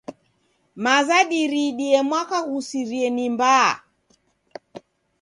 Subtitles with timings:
[0.83, 3.69] Maza diriidie mwaka ghusirie ni mbaa.